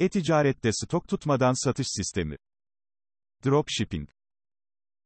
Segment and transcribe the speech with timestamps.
[0.00, 2.36] E-ticarette stok tutmadan satış sistemi.
[3.44, 4.08] Dropshipping.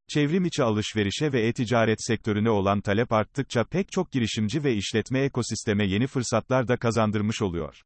[0.08, 5.86] Çevrim içi alışverişe ve e-ticaret sektörüne olan talep arttıkça pek çok girişimci ve işletme ekosisteme
[5.86, 7.82] yeni fırsatlar da kazandırmış oluyor.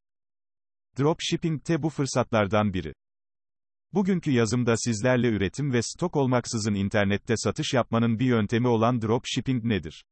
[0.99, 2.93] Dropshipping de bu fırsatlardan biri.
[3.93, 10.05] Bugünkü yazımda sizlerle üretim ve stok olmaksızın internette satış yapmanın bir yöntemi olan dropshipping nedir?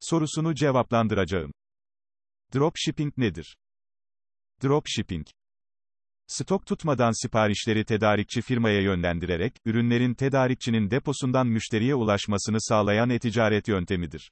[0.00, 1.52] Sorusunu cevaplandıracağım.
[2.54, 3.56] Dropshipping nedir?
[4.62, 5.26] Dropshipping
[6.26, 14.30] Stok tutmadan siparişleri tedarikçi firmaya yönlendirerek, ürünlerin tedarikçinin deposundan müşteriye ulaşmasını sağlayan e-ticaret yöntemidir.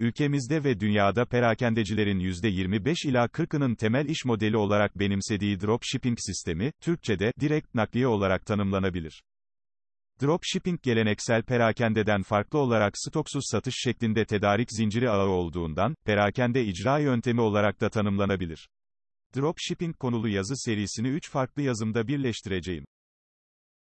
[0.00, 7.32] Ülkemizde ve dünyada perakendecilerin %25 ila 40'ının temel iş modeli olarak benimsediği dropshipping sistemi, Türkçe'de
[7.40, 9.22] direkt nakliye olarak tanımlanabilir.
[10.22, 17.40] Dropshipping geleneksel perakendeden farklı olarak stoksuz satış şeklinde tedarik zinciri ağı olduğundan, perakende icra yöntemi
[17.40, 18.68] olarak da tanımlanabilir.
[19.36, 22.84] Dropshipping konulu yazı serisini 3 farklı yazımda birleştireceğim.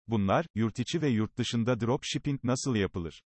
[0.07, 3.23] Bunlar, yurt içi ve yurt dışında dropshipping nasıl yapılır?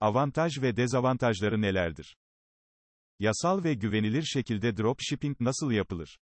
[0.00, 2.16] Avantaj ve dezavantajları nelerdir?
[3.18, 6.18] Yasal ve güvenilir şekilde dropshipping nasıl yapılır?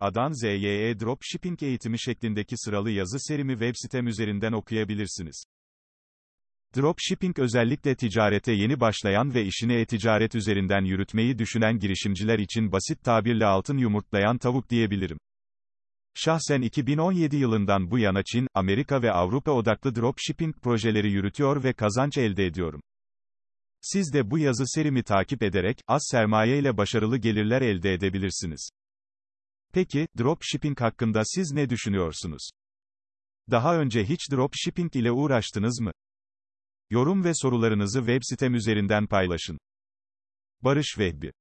[0.00, 5.44] Adan ZYE Dropshipping eğitimi şeklindeki sıralı yazı serimi web sitem üzerinden okuyabilirsiniz.
[6.76, 13.46] Dropshipping özellikle ticarete yeni başlayan ve işini e-ticaret üzerinden yürütmeyi düşünen girişimciler için basit tabirle
[13.46, 15.18] altın yumurtlayan tavuk diyebilirim.
[16.14, 22.18] Şahsen 2017 yılından bu yana Çin, Amerika ve Avrupa odaklı dropshipping projeleri yürütüyor ve kazanç
[22.18, 22.80] elde ediyorum.
[23.80, 28.70] Siz de bu yazı serimi takip ederek, az sermaye ile başarılı gelirler elde edebilirsiniz.
[29.72, 32.50] Peki, dropshipping hakkında siz ne düşünüyorsunuz?
[33.50, 35.92] Daha önce hiç dropshipping ile uğraştınız mı?
[36.90, 39.58] Yorum ve sorularınızı web sitem üzerinden paylaşın.
[40.60, 41.32] Barış Vehbi